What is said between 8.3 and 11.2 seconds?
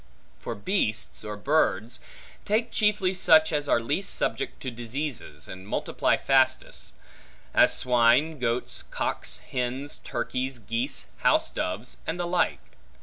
goats, cocks, hens, turkeys, geese,